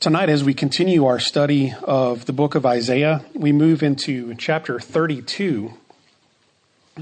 [0.00, 4.78] Tonight, as we continue our study of the book of Isaiah, we move into chapter
[4.78, 5.72] 32.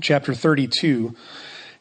[0.01, 1.15] Chapter 32.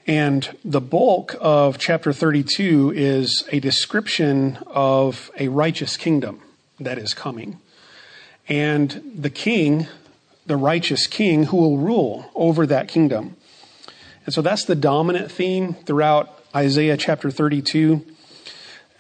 [0.08, 6.42] And the bulk of chapter 32 is a description of a righteous kingdom
[6.82, 7.62] that is coming.
[8.50, 9.88] And the king,
[10.46, 13.38] the righteous king, who will rule over that kingdom.
[14.26, 18.06] And so that's the dominant theme throughout Isaiah chapter 32.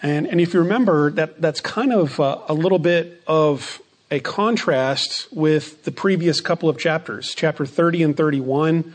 [0.05, 3.81] And, and if you remember, that, that's kind of a, a little bit of
[4.11, 7.33] a contrast with the previous couple of chapters.
[7.33, 8.93] Chapter 30 and 31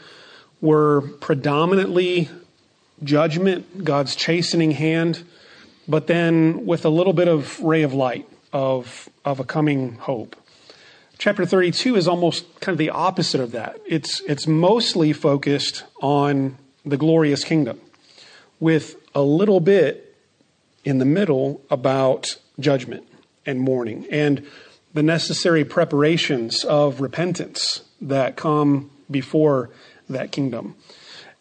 [0.61, 2.29] were predominantly
[3.03, 5.25] judgment, God's chastening hand,
[5.89, 10.37] but then with a little bit of ray of light of, of a coming hope.
[11.19, 13.81] Chapter 32 is almost kind of the opposite of that.
[13.85, 16.57] It's, it's mostly focused on
[16.87, 17.81] the glorious kingdom
[18.61, 20.10] with a little bit
[20.85, 23.07] in the middle about judgment
[23.47, 24.47] and mourning and
[24.93, 29.71] the necessary preparations of repentance that come before
[30.09, 30.75] that kingdom.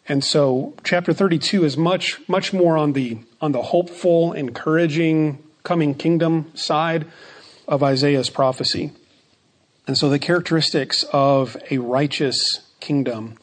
[0.08, 5.94] And so chapter 32 is much much more on the on the hopeful, encouraging coming
[5.94, 7.06] kingdom side
[7.68, 8.92] of Isaiah's prophecy.
[9.86, 13.36] And so the characteristics of a righteous kingdom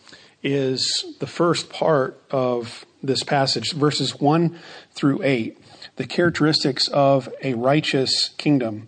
[0.43, 4.57] is the first part of this passage, verses 1
[4.93, 5.57] through 8
[5.97, 8.87] the characteristics of a righteous kingdom.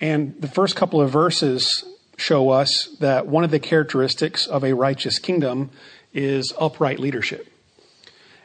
[0.00, 1.84] And the first couple of verses
[2.16, 5.70] show us that one of the characteristics of a righteous kingdom
[6.12, 7.48] is upright leadership.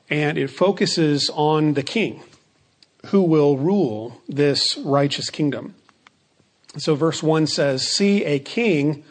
[0.10, 2.24] And it focuses on the king
[3.08, 5.76] who will rule this righteous kingdom.
[6.78, 9.04] So, verse 1 says, See, a king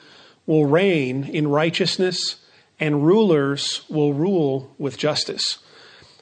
[0.46, 2.36] will reign in righteousness,
[2.78, 5.58] and rulers will rule with justice.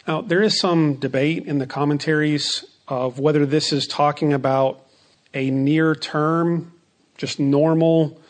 [0.06, 4.85] Now, there is some debate in the commentaries of whether this is talking about
[5.33, 6.75] a near term,
[7.17, 8.21] just normal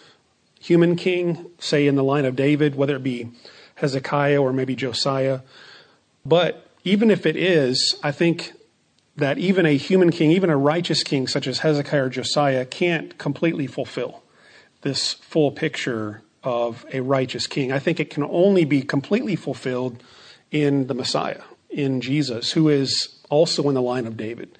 [0.60, 3.28] human king, say in the line of David, whether it be
[3.74, 5.40] Hezekiah or maybe Josiah.
[6.24, 8.52] But even if it is, I think
[9.16, 13.18] that even a human king, even a righteous king such as Hezekiah or Josiah, can't
[13.18, 14.22] completely fulfill
[14.82, 17.72] this full picture of a righteous king.
[17.72, 20.04] I think it can only be completely fulfilled
[20.52, 24.58] in the Messiah, in Jesus, who is also in the line of David,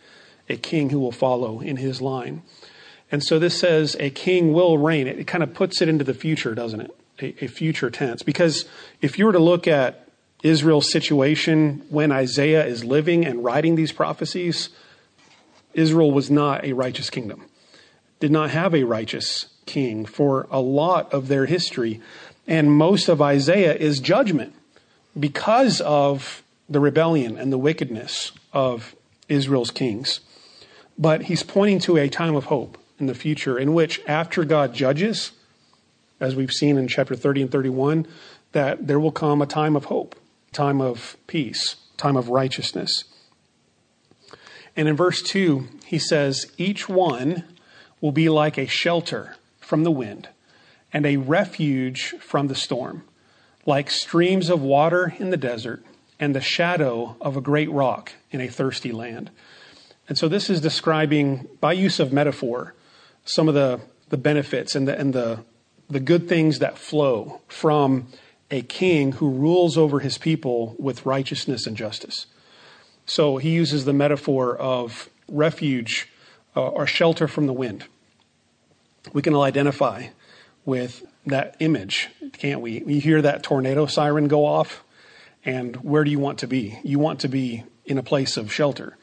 [0.48, 2.42] a king who will follow in his line.
[3.12, 5.06] And so this says a king will reign.
[5.06, 6.96] It, kind of puts it into the future, doesn't it?
[7.20, 8.22] A, a future tense.
[8.22, 8.64] Because
[9.02, 10.08] if you were to look at
[10.42, 14.70] Israel's situation when Isaiah is living and writing these prophecies,
[15.74, 17.44] Israel was not a righteous kingdom,
[18.20, 22.00] did not have a righteous king for a lot of their history.
[22.48, 24.54] And most of Isaiah is judgment
[25.18, 26.41] because of
[26.72, 28.96] the rebellion and the wickedness of
[29.28, 30.20] Israel's kings.
[30.98, 34.74] But he's pointing to a time of hope in the future in which, after God
[34.74, 35.32] judges,
[36.20, 38.06] as we've seen in chapter 30 and 31,
[38.52, 40.14] that there will come a time of hope,
[40.52, 43.04] time of peace, time of righteousness.
[44.76, 47.44] And in verse 2, he says, Each one
[48.00, 50.28] will be like a shelter from the wind
[50.92, 53.04] and a refuge from the storm,
[53.66, 55.82] like streams of water in the desert
[56.22, 59.28] and the shadow of a great rock in a thirsty land.
[60.08, 62.74] And so this is describing, by use of metaphor,
[63.24, 65.40] some of the, the benefits and, the, and the,
[65.90, 68.06] the good things that flow from
[68.52, 72.26] a king who rules over his people with righteousness and justice.
[73.04, 76.08] So he uses the metaphor of refuge
[76.54, 77.86] uh, or shelter from the wind.
[79.12, 80.10] We can all identify
[80.64, 82.78] with that image, can't we?
[82.86, 84.84] We hear that tornado siren go off
[85.44, 86.78] and where do you want to be?
[86.82, 88.96] You want to be in a place of shelter.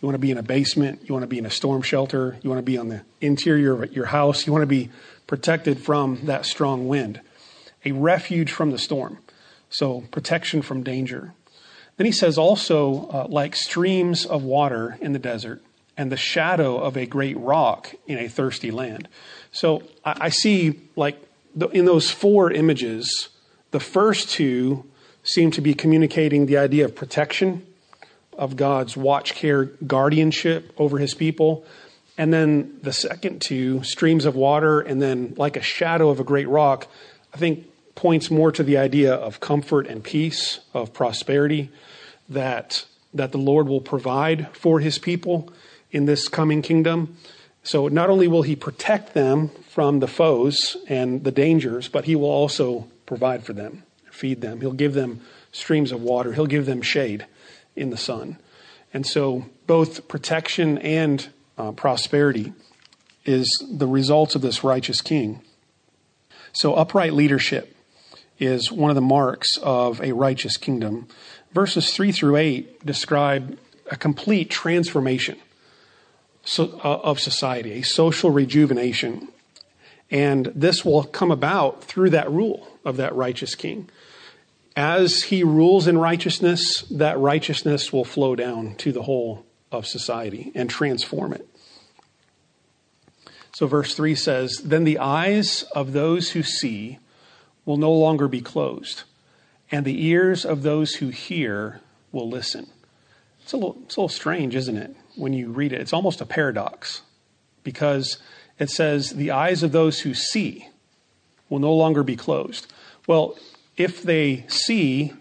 [0.00, 1.00] You want to be in a basement.
[1.04, 2.36] You want to be in a storm shelter.
[2.42, 4.46] You want to be on the interior of your house.
[4.46, 4.90] You want to be
[5.26, 7.20] protected from that strong wind.
[7.84, 9.18] A refuge from the storm.
[9.70, 11.32] So, protection from danger.
[11.96, 15.62] Then he says also, uh, like streams of water in the desert
[15.96, 19.08] and the shadow of a great rock in a thirsty land.
[19.52, 21.20] So, I, I see, like,
[21.54, 23.28] the, in those four images,
[23.70, 24.84] the first two
[25.24, 27.66] seem to be communicating the idea of protection,
[28.36, 31.64] of God's watch care guardianship over his people.
[32.16, 36.24] And then the second two, streams of water, and then like a shadow of a
[36.24, 36.86] great rock,
[37.32, 41.70] I think points more to the idea of comfort and peace, of prosperity
[42.28, 42.84] that,
[43.14, 45.52] that the Lord will provide for his people
[45.90, 47.16] in this coming kingdom.
[47.62, 52.14] So not only will he protect them from the foes and the dangers, but he
[52.14, 53.84] will also provide for them
[54.14, 54.60] feed them.
[54.60, 55.20] He'll give them
[55.52, 56.32] streams of water.
[56.32, 57.26] He'll give them shade
[57.76, 58.38] in the sun.
[58.92, 61.28] And so both protection and
[61.58, 62.52] uh, prosperity
[63.24, 65.40] is the result of this righteous king.
[66.52, 67.76] So, upright leadership
[68.38, 71.08] is one of the marks of a righteous kingdom.
[71.52, 73.58] Verses 3 through 8 describe
[73.90, 75.38] a complete transformation
[76.58, 79.28] uh, of society, a social rejuvenation.
[80.10, 83.88] And this will come about through that rule of that righteous king.
[84.76, 90.50] As he rules in righteousness, that righteousness will flow down to the whole of society
[90.54, 91.48] and transform it.
[93.54, 96.98] So, verse 3 says, Then the eyes of those who see
[97.64, 99.04] will no longer be closed,
[99.70, 101.80] and the ears of those who hear
[102.10, 102.66] will listen.
[103.42, 105.80] It's a little, it's a little strange, isn't it, when you read it?
[105.80, 107.02] It's almost a paradox
[107.62, 108.18] because
[108.58, 110.68] it says, The eyes of those who see
[111.54, 112.66] will no longer be closed.
[113.06, 113.38] Well,
[113.76, 115.12] if they see,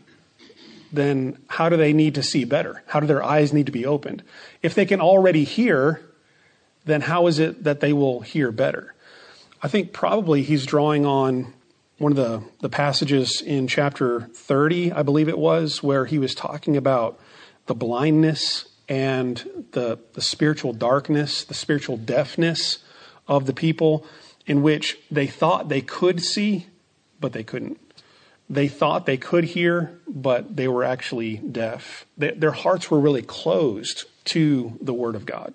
[0.91, 2.81] then how do they need to see better?
[2.87, 4.23] How do their eyes need to be opened?
[4.63, 6.01] If they can already hear,
[6.85, 8.95] then how is it that they will hear better?
[9.61, 11.53] I think probably he's drawing on
[11.99, 16.33] one of the, the passages in chapter 30, I believe it was, where he was
[16.33, 17.19] talking about
[17.67, 22.79] the blindness and the, the spiritual darkness, the spiritual deafness
[23.27, 24.05] of the people,
[24.45, 26.67] in which they thought they could see,
[27.19, 27.79] but they couldn't.
[28.49, 32.05] They thought they could hear, but they were actually deaf.
[32.17, 35.53] They, their hearts were really closed to the Word of God.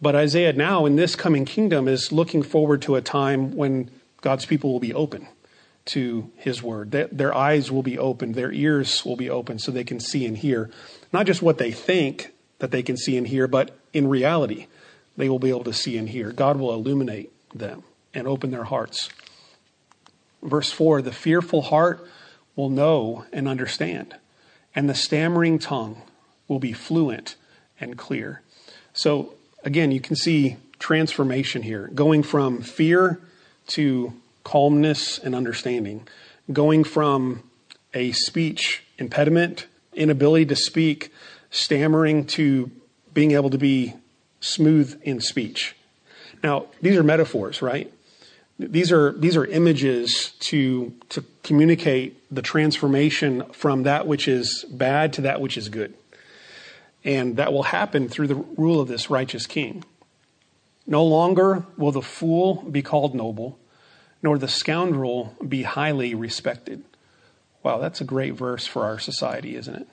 [0.00, 3.90] But Isaiah now, in this coming kingdom, is looking forward to a time when
[4.20, 5.28] God's people will be open
[5.86, 6.90] to his word.
[6.90, 10.36] Their eyes will be opened, their ears will be open so they can see and
[10.36, 10.70] hear.
[11.12, 14.66] Not just what they think that they can see and hear, but in reality,
[15.16, 16.30] they will be able to see and hear.
[16.30, 17.82] God will illuminate them
[18.14, 19.08] and open their hearts.
[20.42, 22.06] Verse 4 The fearful heart
[22.56, 24.16] will know and understand,
[24.74, 26.02] and the stammering tongue
[26.46, 27.36] will be fluent
[27.80, 28.42] and clear.
[28.92, 29.34] So
[29.64, 33.20] again, you can see transformation here, going from fear
[33.68, 34.12] to
[34.44, 36.06] calmness and understanding,
[36.52, 37.42] going from
[37.94, 41.12] a speech impediment, inability to speak,
[41.50, 42.70] stammering, to
[43.12, 43.94] being able to be
[44.40, 45.74] smooth in speech.
[46.42, 47.92] Now, these are metaphors, right?
[48.58, 55.12] These are these are images to to communicate the transformation from that which is bad
[55.14, 55.94] to that which is good.
[57.04, 59.84] And that will happen through the rule of this righteous king.
[60.86, 63.58] No longer will the fool be called noble,
[64.22, 66.82] nor the scoundrel be highly respected.
[67.62, 69.88] Wow, that's a great verse for our society, isn't it?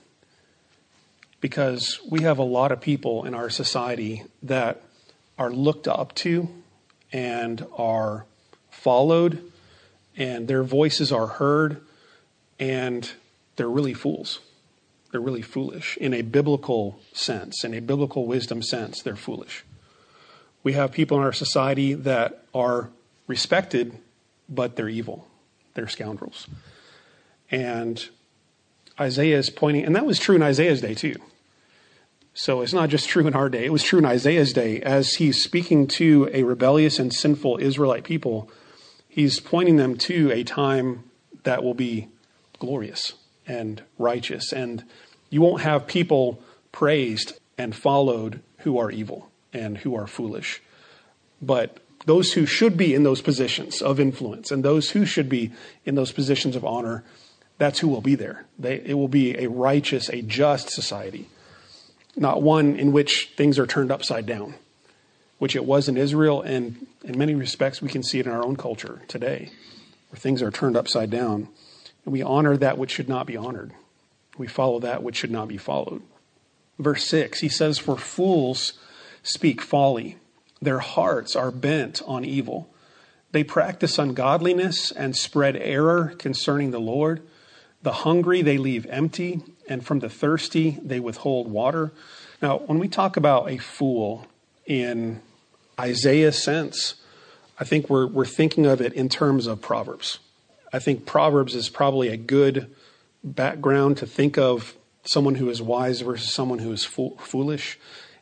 [1.40, 4.82] Because we have a lot of people in our society that
[5.38, 6.48] are looked up to
[7.12, 8.26] and are
[8.76, 9.52] followed,
[10.18, 11.82] and their voices are heard,
[12.60, 13.10] and
[13.56, 14.40] they're really fools.
[15.12, 15.98] They're really foolish.
[15.98, 19.64] In a biblical sense, in a biblical wisdom sense, they're foolish.
[20.64, 22.90] We have people in our society that are
[23.28, 23.98] respected,
[24.50, 25.28] but they're evil.
[25.74, 26.48] They're scoundrels.
[27.52, 28.08] And
[29.00, 31.16] Isaiah is pointing, and that was true in Isaiah's day too.
[32.34, 34.82] So it's not just true in our day, it was true in Isaiah's day.
[34.82, 38.50] As he's speaking to a rebellious and sinful Israelite people,
[39.16, 41.02] he's pointing them to a time
[41.44, 42.10] that will be
[42.60, 43.14] glorious
[43.48, 44.52] and righteous.
[44.52, 44.84] And
[45.30, 46.42] you won't have people
[46.74, 50.62] praised and followed who are evil and who are foolish.
[51.42, 55.54] But those who should be in those positions of influence and those who should be
[55.86, 57.06] in those positions of honor,
[57.58, 58.46] that's who will be there.
[58.60, 61.30] They, it will be a righteous, a just society,
[62.18, 64.56] not one in which things are turned upside down,
[65.38, 68.44] which it was in Israel, and in many respects, we can see it in our
[68.44, 69.50] own culture today,
[70.10, 71.48] where things are turned upside down,
[72.06, 73.74] and we honor that which should not be honored.
[74.38, 76.02] We follow that which should not be followed.
[76.80, 78.74] Verse 6, he says, For fools
[79.24, 80.18] speak folly,
[80.62, 82.70] their hearts are bent on evil.
[83.32, 87.22] They practice ungodliness and spread error concerning the Lord.
[87.82, 91.92] The hungry they leave empty, and from the thirsty they withhold water.
[92.42, 94.28] Now, when we talk about a fool
[94.66, 95.22] in
[95.80, 96.96] Isaiah's sense,
[97.60, 100.20] I think we're, we're thinking of it in terms of Proverbs.
[100.74, 102.74] I think Proverbs is probably a good
[103.24, 107.80] background to think of someone who is wise versus someone who is foolish.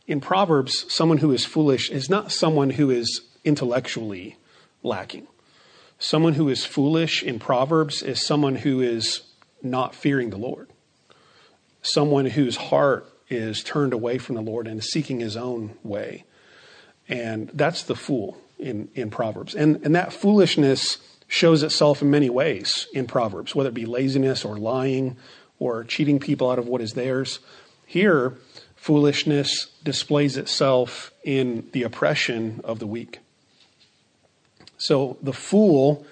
[0.08, 4.38] In Proverbs, someone who is foolish is not someone who is intellectually
[4.84, 5.28] lacking.
[5.98, 9.22] Someone who is foolish in Proverbs is someone who is
[9.62, 10.70] not fearing the Lord.
[11.82, 16.26] Someone whose heart is turned away from the Lord and is seeking his own way.
[17.08, 19.56] And that's the fool in, in Proverbs.
[19.56, 24.46] And, and that foolishness shows itself in many ways in Proverbs, whether it be laziness
[24.46, 25.18] or lying
[25.60, 27.40] or cheating people out of what is theirs.
[27.86, 28.38] Here,
[28.84, 33.20] Foolishness displays itself in the oppression of the weak.
[34.78, 36.06] So the fool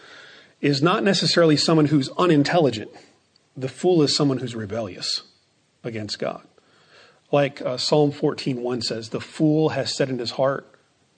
[0.62, 2.90] is not necessarily someone who's unintelligent.
[3.58, 5.24] The fool is someone who's rebellious
[5.84, 6.48] against God.
[7.30, 10.71] Like uh, Psalm 14:1 says, "The fool has said in his heart,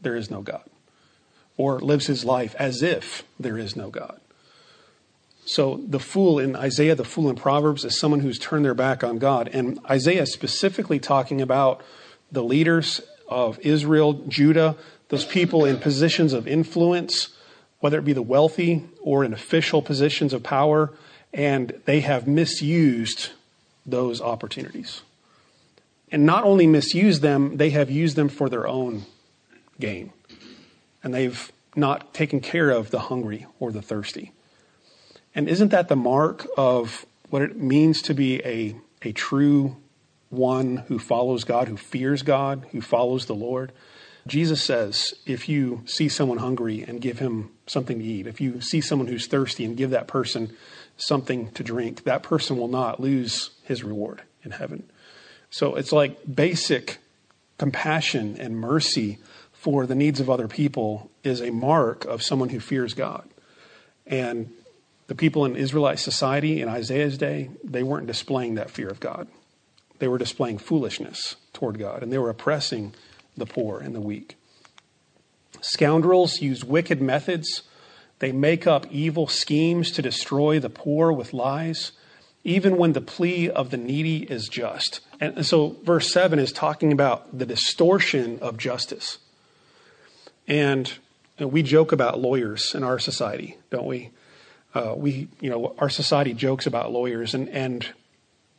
[0.04, 0.64] there is no God."
[1.58, 4.20] Or lives his life as if there is no God.
[5.46, 9.04] So the fool in Isaiah, the fool in Proverbs is someone who's turned their back
[9.04, 9.50] on God.
[9.52, 11.82] And Isaiah is specifically talking about
[12.32, 14.76] the leaders of Israel, Judah,
[15.10, 17.30] those people in positions of influence,
[17.82, 20.92] whether it be the wealthy or in official positions of power,
[21.34, 23.32] and they have misused
[23.86, 25.02] those opportunities.
[26.12, 29.04] And not only misused them, they have used them for their own
[29.84, 30.14] gain.
[31.04, 34.32] And they've not taken care of the hungry or the thirsty.
[35.36, 39.76] And isn't that the mark of what it means to be a, a true
[40.30, 43.74] one who follows God, who fears God, who follows the Lord?
[44.26, 48.62] Jesus says, if you see someone hungry and give him something to eat, if you
[48.62, 50.56] see someone who's thirsty and give that person
[50.96, 54.84] something to drink, that person will not lose his reward in heaven.
[55.50, 57.00] So it's like basic
[57.58, 59.18] compassion and mercy
[59.64, 63.30] for the needs of other people is a mark of someone who fears God.
[64.06, 64.52] And
[65.08, 69.30] the people in Israelite society in Isaiah's day, they weren't displaying that fear of God.
[70.00, 72.94] They were displaying foolishness toward God, and they were oppressing
[73.38, 74.36] the poor and the weak.
[75.62, 77.62] Scoundrels use wicked methods.
[78.20, 81.94] They make up evil schemes to destroy the poor with lies,
[82.44, 85.00] even when the plea of the needy is just.
[85.22, 89.20] And so, verse 7 is talking about the distortion of justice.
[90.48, 90.92] And
[91.40, 94.12] we joke about lawyers in our society, don't we?
[94.74, 97.88] uh, we, you know, our society jokes about lawyers, and and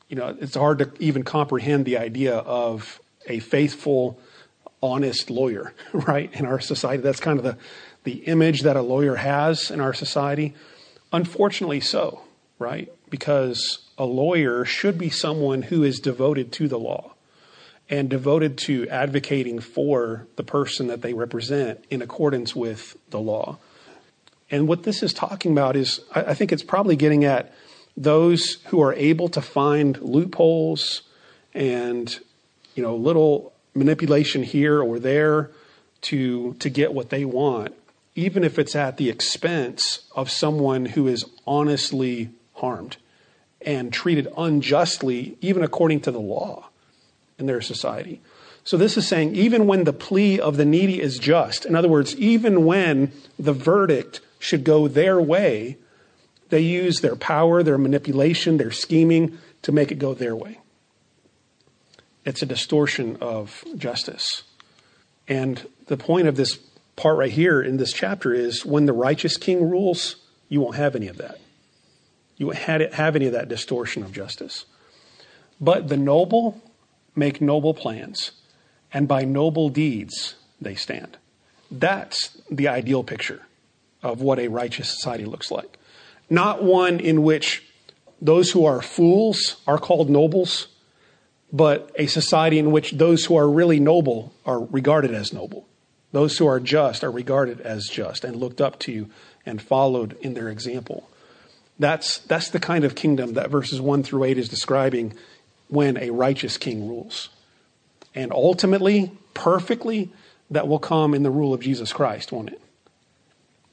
[0.08, 4.18] you know, it's hard to even comprehend the idea of a faithful,
[4.82, 6.32] honest lawyer, right?
[6.34, 7.56] In our society, that's kind of the
[8.04, 10.54] the image that a lawyer has in our society.
[11.12, 12.22] Unfortunately, so,
[12.58, 12.92] right?
[13.08, 17.13] Because a lawyer should be someone who is devoted to the law
[17.90, 23.58] and devoted to advocating for the person that they represent in accordance with the law.
[24.50, 27.52] And what this is talking about is, I think it's probably getting at
[27.96, 31.02] those who are able to find loopholes
[31.52, 32.18] and,
[32.74, 35.50] you know, little manipulation here or there
[36.02, 37.74] to, to get what they want,
[38.14, 42.96] even if it's at the expense of someone who is honestly harmed
[43.60, 46.68] and treated unjustly, even according to the law
[47.44, 48.22] in their society.
[48.64, 51.88] So this is saying even when the plea of the needy is just, in other
[51.88, 55.76] words, even when the verdict should go their way,
[56.48, 60.58] they use their power, their manipulation, their scheming to make it go their way.
[62.24, 64.44] It's a distortion of justice.
[65.28, 66.58] And the point of this
[66.96, 70.16] part right here in this chapter is when the righteous king rules,
[70.48, 71.38] you won't have any of that.
[72.38, 74.64] You won't have any of that distortion of justice.
[75.60, 76.62] But the noble
[77.14, 78.33] make noble plans,
[78.92, 81.16] and by noble deeds they stand.
[81.71, 83.42] That's the ideal picture
[84.02, 85.78] of what a righteous society looks like.
[86.28, 87.64] Not one in which
[88.21, 90.68] those who are fools are called nobles,
[91.52, 95.66] but a society in which those who are really noble are regarded as noble.
[96.12, 99.09] Those who are just are regarded as just and looked up to
[99.44, 101.09] and followed in their example.
[101.78, 105.14] That's, that's the kind of kingdom that verses 1 through 8 is describing
[105.74, 107.28] when a righteous king rules.
[108.14, 110.10] And ultimately, perfectly,
[110.50, 112.60] that will come in the rule of Jesus Christ, won't it?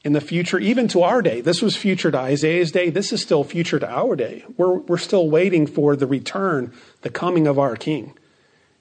[0.04, 1.42] in the future, even to our day.
[1.42, 2.90] This was future to Isaiah's day.
[2.90, 4.44] This is still future to our day.
[4.58, 8.18] We're, we're still waiting for the return, the coming of our King.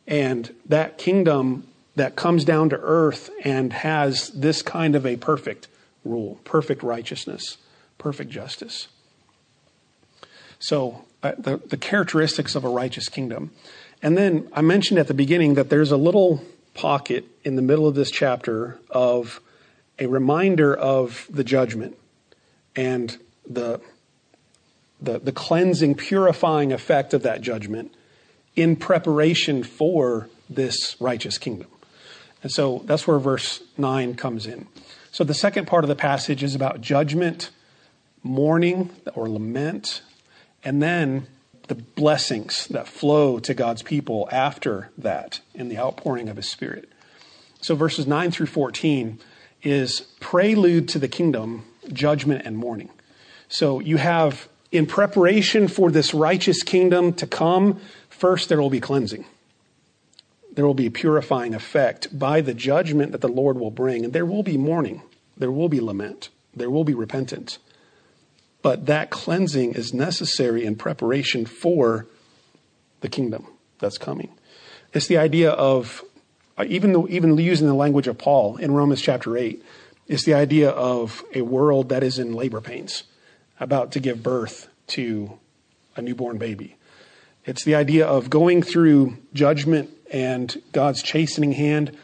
[0.06, 5.68] And that kingdom that comes down to earth and has this kind of a perfect
[6.04, 7.58] rule, perfect righteousness,
[7.98, 8.88] perfect justice.
[10.58, 13.50] So, uh, the, the characteristics of a righteous kingdom.
[14.02, 16.42] And then I mentioned at the beginning that there's a little
[16.74, 19.40] pocket in the middle of this chapter of
[19.98, 21.96] a reminder of the judgment
[22.74, 23.80] and the,
[25.00, 27.94] the, the cleansing, purifying effect of that judgment
[28.56, 31.68] in preparation for this righteous kingdom.
[32.42, 34.66] And so that's where verse 9 comes in.
[35.12, 37.50] So the second part of the passage is about judgment,
[38.22, 40.02] mourning or lament,
[40.64, 41.26] and then
[41.68, 46.88] the blessings that flow to God's people after that in the outpouring of his spirit.
[47.60, 49.18] So verses 9 through 14
[49.62, 52.90] is prelude to the kingdom, judgment and mourning.
[53.48, 58.80] So you have, in preparation for this righteous kingdom to come, first there will be
[58.80, 59.24] cleansing.
[60.52, 64.04] there will be a purifying effect by the judgment that the Lord will bring.
[64.04, 65.02] And there will be mourning,
[65.36, 67.58] there will be lament, there will be repentance.
[68.62, 72.06] But that cleansing is necessary in preparation for
[73.00, 73.46] the kingdom
[73.78, 74.30] that's coming.
[74.92, 76.02] It's the idea of,
[76.58, 79.64] uh, even, though, even using the language of Paul in Romans chapter 8,
[80.08, 83.04] it's the idea of a world that is in labor pains,
[83.60, 85.38] about to give birth to
[85.96, 86.76] a newborn baby.
[87.46, 91.96] It's the idea of going through judgment and God's chastening hand,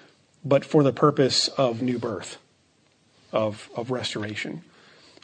[0.44, 2.38] but for the purpose of new birth,
[3.32, 4.62] of, of restoration.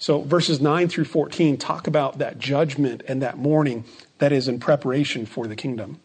[0.02, 3.84] So verses 9 through 14 talk about that judgment and that mourning
[4.18, 6.00] that is in preparation for the kingdom.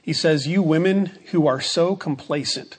[0.00, 2.78] He says, You women who are so complacent,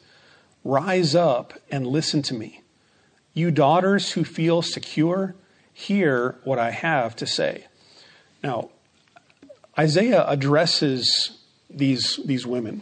[0.63, 2.63] rise up and listen to me.
[3.35, 5.35] You daughters who feel secure,
[5.71, 7.65] hear what I have to say.
[8.43, 8.71] Now,
[9.77, 11.38] Isaiah addresses
[11.69, 12.81] these, these women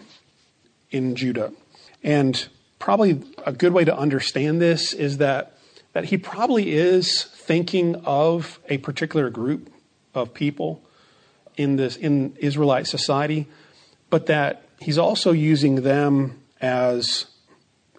[0.90, 1.52] in Judah.
[2.02, 2.48] And
[2.80, 5.57] probably a good way to understand this is that,
[5.98, 9.68] that he probably is thinking of a particular group
[10.14, 10.80] of people
[11.56, 13.48] in this in Israelite society,
[14.12, 17.26] but that he's also using them as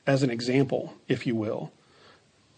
[0.07, 1.73] as an example, if you will,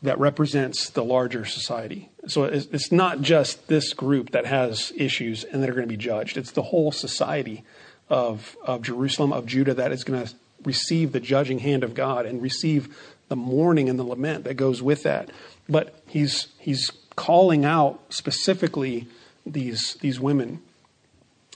[0.02, 2.10] that represents the larger society.
[2.26, 5.96] So it's not just this group that has issues and that are going to be
[5.96, 6.36] judged.
[6.36, 7.64] It's the whole society
[8.10, 12.26] of, of Jerusalem, of Judah, that is going to receive the judging hand of God
[12.26, 12.94] and receive
[13.30, 15.30] the mourning and the lament that goes with that.
[15.70, 19.08] But he's, he's calling out specifically
[19.46, 20.60] these, these women.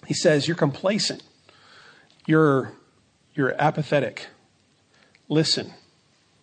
[0.06, 1.22] He says, You're complacent,
[2.26, 2.72] you're,
[3.34, 4.28] you're apathetic.
[5.28, 5.74] Listen,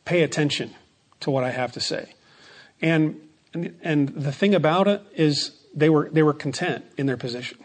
[0.05, 0.75] pay attention
[1.21, 2.13] to what I have to say.
[2.81, 3.19] And,
[3.53, 7.57] and, and the thing about it is, they were, they were content in their position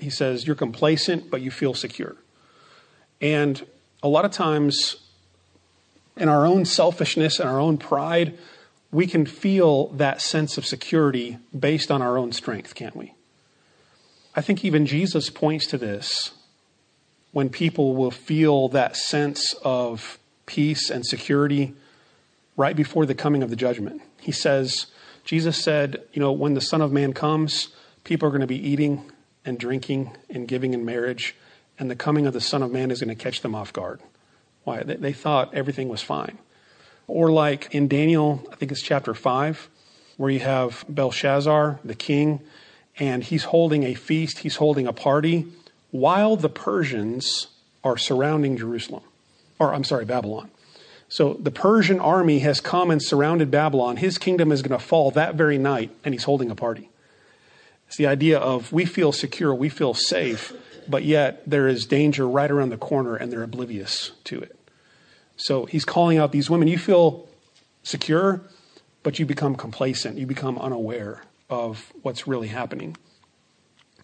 [0.00, 2.16] he says, You're complacent, but you feel secure.
[3.20, 3.64] And
[4.02, 4.96] a lot of times,
[6.18, 8.36] in our own selfishness and our own pride,
[8.90, 13.14] we can feel that sense of security based on our own strength, can't we?
[14.34, 16.32] I think even Jesus points to this
[17.32, 21.74] when people will feel that sense of peace and security
[22.56, 24.00] right before the coming of the judgment.
[24.20, 24.86] He says,
[25.24, 27.68] Jesus said, you know, when the Son of Man comes,
[28.04, 29.10] people are going to be eating
[29.44, 31.36] and drinking and giving in marriage,
[31.78, 34.00] and the coming of the Son of Man is going to catch them off guard.
[34.68, 34.82] Why?
[34.82, 36.36] They, thought everything was fine.
[37.06, 39.66] Or like in Daniel, I think it's chapter 5,
[40.18, 42.40] where you have Belshazzar, the king,
[42.98, 45.46] and he's holding a feast, he's holding a party,
[45.90, 47.46] while the Persians
[47.82, 49.04] are surrounding Jerusalem.
[49.58, 50.50] Or, I'm sorry, Babylon.
[51.08, 53.96] So the Persian army has come and surrounded Babylon.
[53.96, 56.90] His kingdom is going to fall that very night, and he's holding a party.
[57.86, 60.52] It's the idea of we feel secure, we feel safe,
[60.86, 64.57] but yet there is danger right around the corner and they're oblivious to it.
[65.38, 66.68] So he's calling out these women.
[66.68, 67.26] You feel
[67.84, 68.42] secure,
[69.02, 70.18] but you become complacent.
[70.18, 72.96] You become unaware of what's really happening.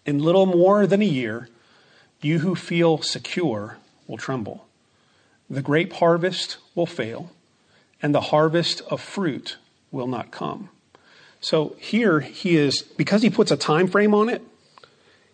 [0.05, 1.49] In little more than a year,
[2.21, 4.65] you who feel secure will tremble.
[5.49, 7.31] The grape harvest will fail,
[8.01, 9.57] and the harvest of fruit
[9.91, 10.69] will not come.
[11.41, 14.41] So here he is, because he puts a time frame on it,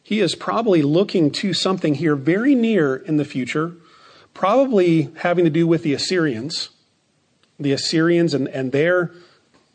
[0.03, 3.73] he is probably looking to something here very near in the future,
[4.33, 6.69] probably having to do with the Assyrians,
[7.59, 9.11] the Assyrians and, and their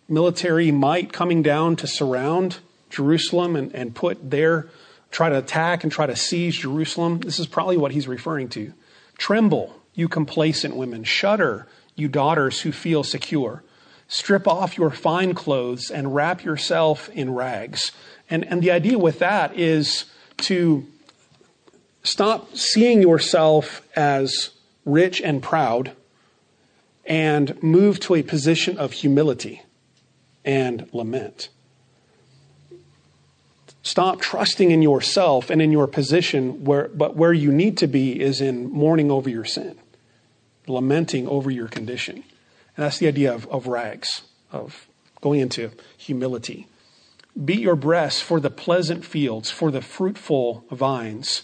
[0.09, 2.59] military might coming down to surround
[2.91, 4.69] Jerusalem and, and put their,
[5.11, 7.21] try to attack and try to seize Jerusalem.
[7.21, 8.73] This is probably what he's referring to.
[9.19, 11.05] Tremble, you complacent women.
[11.05, 13.63] Shudder, you daughters who feel secure.
[14.09, 17.93] Strip off your fine clothes and wrap yourself in rags.
[18.31, 20.05] And, and the idea with that is
[20.39, 20.87] to
[22.07, 24.51] stop seeing yourself as
[24.85, 25.93] rich and proud
[27.05, 29.63] and move to a position of humility
[30.45, 31.49] and lament.
[33.83, 38.21] Stop trusting in yourself and in your position, where, but where you need to be
[38.21, 39.77] is in mourning over your sin,
[40.67, 42.17] lamenting over your condition.
[42.17, 44.89] And that's the idea of, of rags, of
[45.21, 46.67] going into humility.
[47.45, 51.43] Beat your breasts for the pleasant fields, for the fruitful vines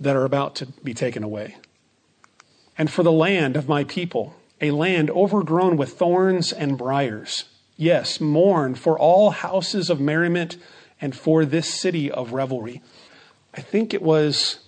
[0.00, 1.56] that are about to be taken away.
[2.78, 7.44] And for the land of my people, a land overgrown with thorns and briers.
[7.76, 10.56] Yes, mourn for all houses of merriment
[11.00, 12.82] and for this city of revelry.
[13.54, 14.58] I think it was,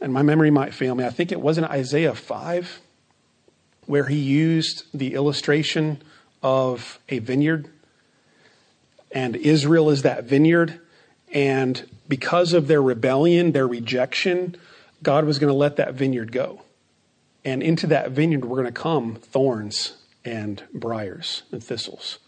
[0.00, 2.80] and my memory might fail me, I think it was in Isaiah 5
[3.86, 6.02] where he used the illustration
[6.42, 7.68] of a vineyard,
[9.12, 10.80] and Israel is that vineyard.
[11.32, 14.56] And because of their rebellion, their rejection,
[15.02, 16.62] God was going to let that vineyard go.
[17.44, 22.18] And into that vineyard were going to come thorns and briars and thistles.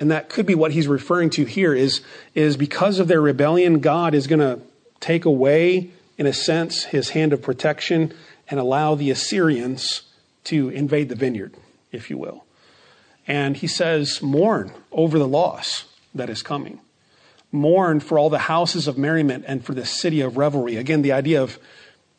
[0.00, 2.00] And that could be what he's referring to here is,
[2.34, 4.60] is because of their rebellion, God is going to
[4.98, 8.12] take away, in a sense, his hand of protection
[8.48, 10.02] and allow the Assyrians
[10.44, 11.54] to invade the vineyard,
[11.92, 12.44] if you will.
[13.28, 16.80] And he says, mourn over the loss that is coming.
[17.52, 20.76] Mourn for all the houses of merriment and for the city of revelry.
[20.76, 21.58] Again, the idea of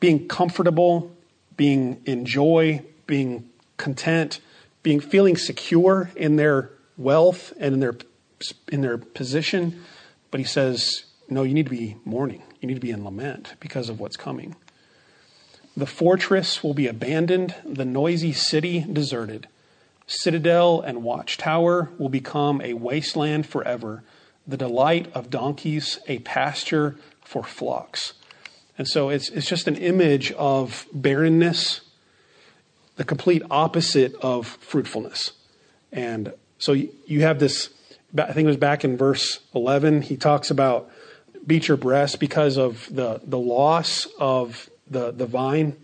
[0.03, 1.15] being comfortable,
[1.55, 4.41] being in joy, being content,
[4.81, 7.95] being feeling secure in their wealth and in their
[8.67, 9.81] in their position.
[10.29, 12.43] But he says, no, you need to be mourning.
[12.59, 14.57] You need to be in lament because of what's coming.
[15.77, 19.47] The fortress will be abandoned, the noisy city deserted.
[20.05, 24.03] Citadel and watchtower will become a wasteland forever,
[24.45, 28.11] the delight of donkeys, a pasture for flocks.
[28.77, 31.81] And so it's, it's just an image of barrenness,
[32.95, 35.33] the complete opposite of fruitfulness.
[35.91, 37.69] And so you have this,
[38.17, 40.89] I think it was back in verse 11, he talks about
[41.45, 45.75] beat your breast because of the, the loss of the, the vine,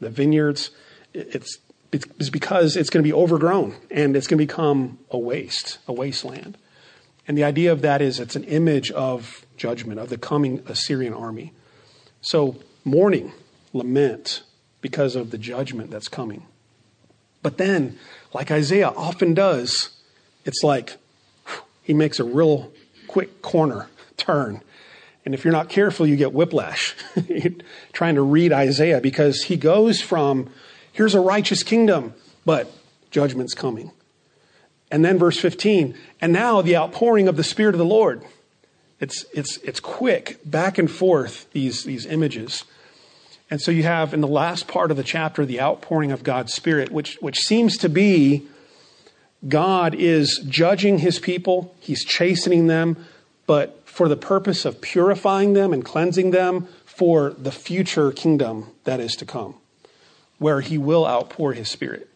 [0.00, 0.70] the vineyards.
[1.12, 1.58] It's,
[1.92, 5.92] it's because it's going to be overgrown and it's going to become a waste, a
[5.92, 6.56] wasteland.
[7.26, 11.12] And the idea of that is it's an image of judgment, of the coming Assyrian
[11.12, 11.52] army.
[12.20, 13.32] So, mourning,
[13.72, 14.42] lament
[14.80, 16.44] because of the judgment that's coming.
[17.42, 17.98] But then,
[18.34, 19.90] like Isaiah often does,
[20.44, 20.96] it's like
[21.82, 22.72] he makes a real
[23.06, 24.62] quick corner turn.
[25.24, 26.94] And if you're not careful, you get whiplash
[27.92, 30.50] trying to read Isaiah because he goes from,
[30.92, 32.14] here's a righteous kingdom,
[32.46, 32.72] but
[33.10, 33.90] judgment's coming.
[34.90, 38.24] And then verse 15, and now the outpouring of the Spirit of the Lord.
[39.00, 42.64] It's, it's, it's quick, back and forth, these, these images.
[43.50, 46.52] And so you have in the last part of the chapter the outpouring of God's
[46.52, 48.46] Spirit, which, which seems to be
[49.46, 52.96] God is judging his people, he's chastening them,
[53.46, 58.98] but for the purpose of purifying them and cleansing them for the future kingdom that
[58.98, 59.54] is to come,
[60.38, 62.10] where he will outpour his Spirit.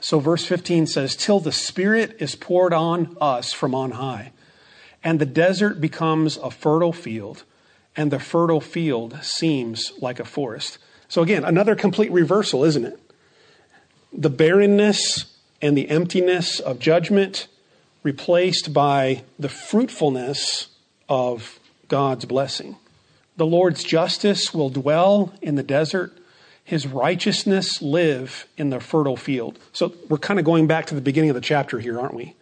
[0.00, 4.32] So verse 15 says, Till the Spirit is poured on us from on high
[5.02, 7.44] and the desert becomes a fertile field,
[7.96, 10.78] and the fertile field seems like a forest.
[11.08, 13.00] So, again, another complete reversal, isn't it?
[14.12, 17.48] The barrenness and the emptiness of judgment
[18.02, 20.68] replaced by the fruitfulness
[21.08, 21.58] of
[21.88, 22.76] God's blessing.
[23.36, 26.12] The Lord's justice will dwell in the desert,
[26.62, 29.58] his righteousness live in the fertile field.
[29.72, 32.34] So, we're kind of going back to the beginning of the chapter here, aren't we?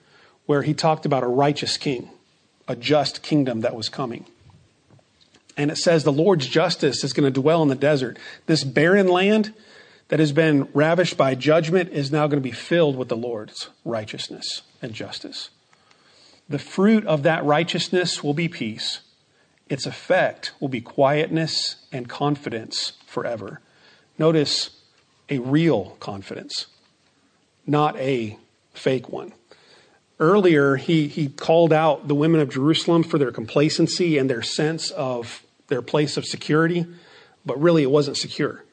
[0.47, 2.11] Where he talked about a righteous king
[2.69, 4.27] a just kingdom that was coming.
[5.57, 8.19] And it says the Lord's justice is going to dwell in the desert.
[8.47, 9.53] This barren land
[10.09, 13.69] that has been ravished by judgment is now going to be filled with the Lord's
[13.85, 15.51] righteousness and justice.
[16.49, 19.01] The fruit of that righteousness will be peace.
[19.69, 23.61] Its effect will be quietness and confidence forever.
[24.17, 24.71] Notice
[25.29, 26.67] a real confidence,
[27.67, 28.39] not a
[28.73, 29.33] fake one.
[30.21, 34.91] Earlier, he, he called out the women of Jerusalem for their complacency and their sense
[34.91, 36.87] of their place of security,
[37.47, 38.65] but really it wasn't secure.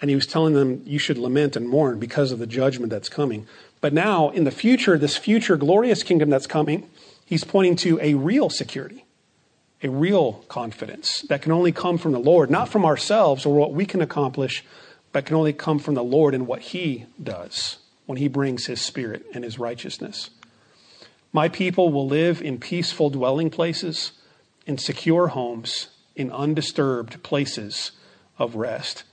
[0.00, 3.08] And he was telling them, you should lament and mourn because of the judgment that's
[3.08, 3.46] coming.
[3.80, 6.88] But now, in the future, this future glorious kingdom that's coming,
[7.24, 9.04] he's pointing to a real security,
[9.82, 13.72] a real confidence that can only come from the Lord, not from ourselves or what
[13.72, 14.64] we can accomplish,
[15.12, 18.80] but can only come from the Lord and what he does when he brings his
[18.80, 20.30] spirit and his righteousness.
[21.32, 24.12] My people will live in peaceful dwelling places,
[24.66, 27.92] in secure homes, in undisturbed places
[28.38, 29.04] of rest.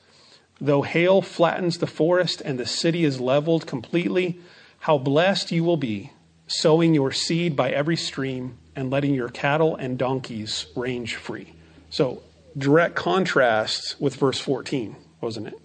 [0.60, 4.40] Though hail flattens the forest and the city is leveled completely,
[4.80, 6.12] how blessed you will be,
[6.48, 11.54] sowing your seed by every stream and letting your cattle and donkeys range free.
[11.90, 12.22] So,
[12.58, 15.60] direct contrast with verse 14, wasn't it?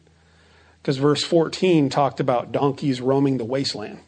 [0.81, 3.99] Because verse 14 talked about donkeys roaming the wasteland.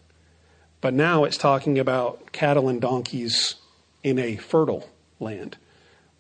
[0.81, 3.57] But now it's talking about cattle and donkeys
[4.03, 5.57] in a fertile land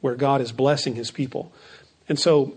[0.01, 1.53] where God is blessing his people.
[2.09, 2.55] And so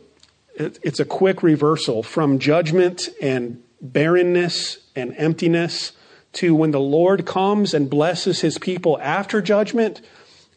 [0.55, 5.93] it's a quick reversal from judgment and barrenness and emptiness
[6.33, 10.01] to when the Lord comes and blesses his people after judgment,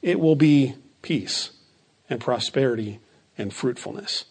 [0.03, 1.51] it will be peace
[2.11, 3.01] and prosperity
[3.39, 4.27] and fruitfulness.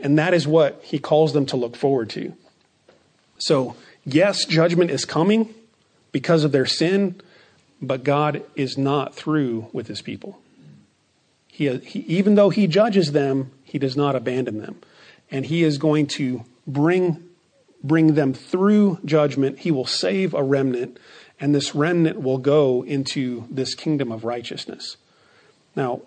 [0.00, 2.34] And that is what he calls them to look forward to.
[3.38, 5.54] So, yes, judgment is coming
[6.12, 7.20] because of their sin,
[7.80, 10.38] but God is not through with his people.
[11.48, 14.76] He, he, even though he judges them, he does not abandon them.
[15.30, 17.22] And he is going to bring
[17.82, 19.60] bring them through judgment.
[19.60, 20.98] He will save a remnant,
[21.38, 24.96] and this remnant will go into this kingdom of righteousness.
[25.74, 26.02] Now,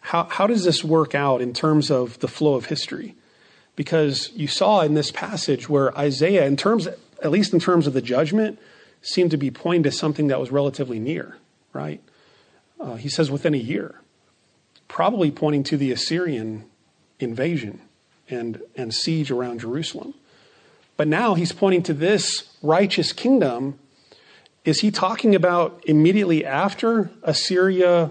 [0.00, 3.14] how, how does this work out in terms of the flow of history?
[3.74, 7.94] Because you saw in this passage where Isaiah, in terms, at least in terms of
[7.94, 8.58] the judgment,
[9.02, 11.36] seemed to be pointing to something that was relatively near,
[11.72, 12.00] right?
[12.80, 14.00] Uh, he says within a year,
[14.88, 16.64] probably pointing to the Assyrian
[17.18, 17.80] invasion
[18.28, 20.14] and, and siege around Jerusalem.
[20.96, 23.78] But now he's pointing to this righteous kingdom.
[24.64, 28.10] Is he talking about immediately after Assyria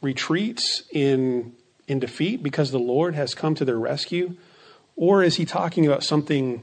[0.00, 1.54] retreats in,
[1.88, 4.36] in defeat because the Lord has come to their rescue?
[4.96, 6.62] Or is he talking about something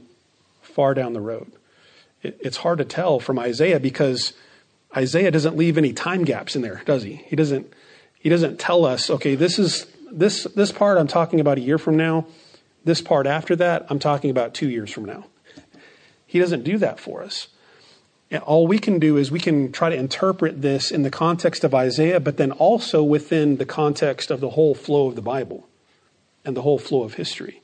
[0.62, 1.52] far down the road?
[2.22, 4.32] It, it's hard to tell from Isaiah because
[4.96, 7.16] Isaiah doesn't leave any time gaps in there, does he?
[7.26, 7.72] He doesn't,
[8.18, 11.78] he doesn't tell us, okay, this is this this part I'm talking about a year
[11.78, 12.26] from now.
[12.84, 15.26] This part after that, I'm talking about two years from now.
[16.26, 17.48] He doesn't do that for us.
[18.40, 21.74] All we can do is we can try to interpret this in the context of
[21.74, 25.68] Isaiah, but then also within the context of the whole flow of the Bible
[26.44, 27.60] and the whole flow of history.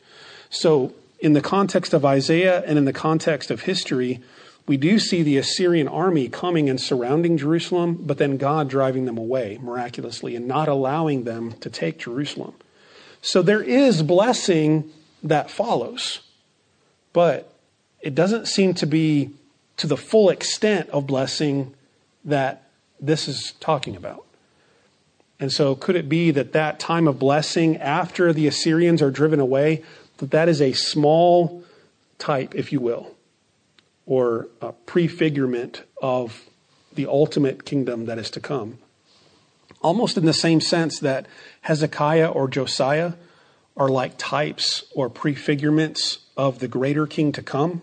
[0.51, 4.21] So, in the context of Isaiah and in the context of history,
[4.69, 9.17] we do see the Assyrian army coming and surrounding Jerusalem, but then God driving them
[9.17, 12.55] away miraculously and not allowing them to take Jerusalem.
[13.23, 14.91] So there is blessing
[15.23, 16.21] that follows,
[17.15, 17.53] but
[18.01, 19.31] it doesn't seem to be
[19.79, 21.75] to the full extent of blessing
[22.25, 22.69] that
[23.01, 24.25] this is talking about.
[25.41, 29.39] And so, could it be that that time of blessing after the Assyrians are driven
[29.39, 29.85] away,
[30.19, 31.63] that that is a small
[32.19, 33.15] type, if you will,
[34.09, 36.49] or a prefigurement of
[36.95, 38.79] the ultimate kingdom that is to come.
[39.83, 41.27] Almost in the same sense that
[41.61, 43.13] Hezekiah or Josiah
[43.77, 47.83] are like types or prefigurements of the greater king to come.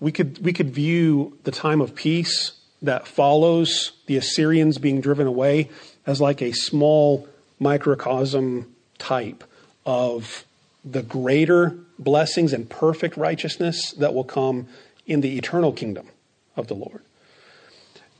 [0.00, 5.26] We could, we could view the time of peace that follows the Assyrians being driven
[5.26, 5.70] away
[6.06, 7.26] as like a small
[7.58, 9.44] microcosm type
[9.86, 10.44] of
[10.84, 14.66] the greater blessings and perfect righteousness that will come
[15.06, 16.08] in the eternal kingdom
[16.56, 17.02] of the Lord.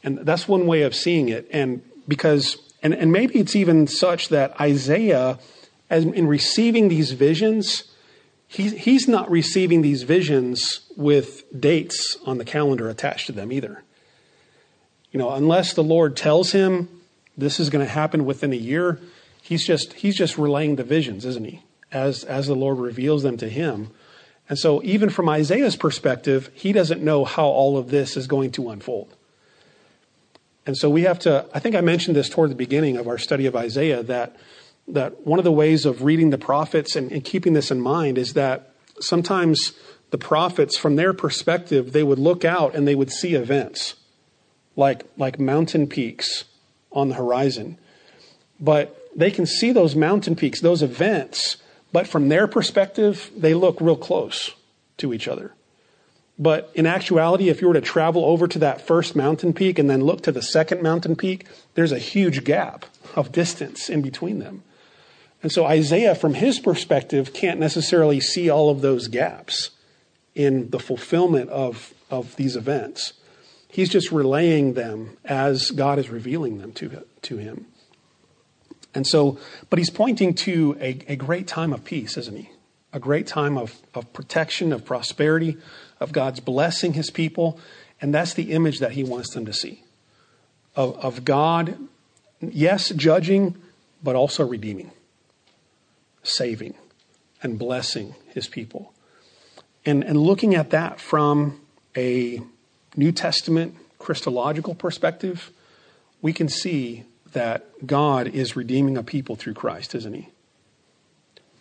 [0.03, 1.49] And that's one way of seeing it.
[1.53, 5.39] And because, and, and maybe it's even such that Isaiah,
[5.89, 7.85] as in receiving these visions,
[8.49, 13.83] he, he's not receiving these visions with dates on the calendar attached to them either.
[15.11, 16.89] You know, unless the Lord tells him
[17.37, 18.99] this is going to happen within a year,
[19.43, 21.63] he's just he's just relaying the visions, isn't he?
[21.91, 23.91] As as the Lord reveals them to him.
[24.49, 28.51] And so, even from Isaiah's perspective, he doesn't know how all of this is going
[28.53, 29.15] to unfold.
[30.67, 33.19] And so, we have to, I think I mentioned this toward the beginning of our
[33.19, 34.37] study of Isaiah, that,
[34.89, 38.19] that one of the ways of reading the prophets and, and keeping this in mind
[38.19, 39.73] is that sometimes
[40.11, 43.95] the prophets, from their perspective, they would look out and they would see events
[44.77, 46.45] like, like mountain peaks
[46.91, 47.79] on the horizon.
[48.61, 51.57] But they can see those mountain peaks, those events,
[51.93, 54.53] but from their perspective, they look real close
[54.99, 55.53] to each other.
[56.39, 59.89] But in actuality, if you were to travel over to that first mountain peak and
[59.89, 64.39] then look to the second mountain peak, there's a huge gap of distance in between
[64.39, 64.63] them.
[65.43, 69.71] And so Isaiah, from his perspective, can't necessarily see all of those gaps
[70.35, 73.13] in the fulfillment of, of these events.
[73.69, 77.67] He's just relaying them as God is revealing them to, to him.
[78.95, 79.39] And so,
[79.71, 82.51] but he's pointing to a, a great time of peace, isn't he?
[82.93, 85.57] A great time of, of protection, of prosperity,
[85.99, 87.59] of God's blessing his people.
[88.01, 89.83] And that's the image that he wants them to see
[90.75, 91.77] of, of God,
[92.41, 93.57] yes, judging,
[94.03, 94.91] but also redeeming,
[96.23, 96.75] saving,
[97.43, 98.93] and blessing his people.
[99.85, 101.61] And, and looking at that from
[101.97, 102.41] a
[102.97, 105.51] New Testament Christological perspective,
[106.21, 110.29] we can see that God is redeeming a people through Christ, isn't he?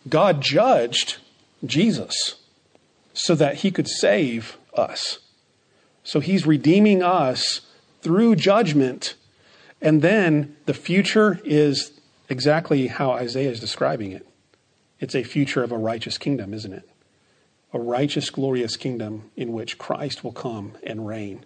[0.08, 1.18] God judged
[1.64, 2.36] Jesus
[3.14, 5.18] so that he could save us.
[6.04, 7.60] So he's redeeming us
[8.00, 9.14] through judgment.
[9.80, 14.26] And then the future is exactly how Isaiah is describing it.
[14.98, 16.88] It's a future of a righteous kingdom, isn't it?
[17.72, 21.44] A righteous, glorious kingdom in which Christ will come and reign.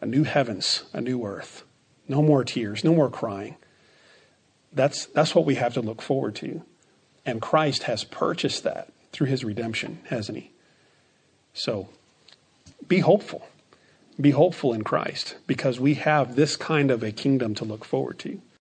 [0.00, 1.64] A new heavens, a new earth.
[2.12, 3.56] No more tears, no more crying.
[4.70, 6.60] That's, that's what we have to look forward to.
[7.24, 10.50] And Christ has purchased that through his redemption, hasn't he?
[11.54, 11.88] So
[12.86, 13.48] be hopeful.
[14.20, 18.18] Be hopeful in Christ because we have this kind of a kingdom to look forward
[18.18, 18.42] to.